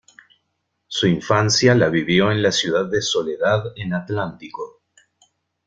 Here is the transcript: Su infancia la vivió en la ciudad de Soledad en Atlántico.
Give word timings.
Su 0.87 1.05
infancia 1.05 1.75
la 1.75 1.87
vivió 1.89 2.31
en 2.31 2.41
la 2.41 2.51
ciudad 2.51 2.89
de 2.89 3.03
Soledad 3.03 3.71
en 3.75 3.93
Atlántico. 3.93 4.81